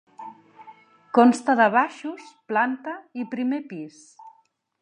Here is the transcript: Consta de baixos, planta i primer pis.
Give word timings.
Consta 1.17 1.55
de 1.59 1.69
baixos, 1.77 2.31
planta 2.53 2.97
i 3.25 3.29
primer 3.35 3.61
pis. 3.75 4.05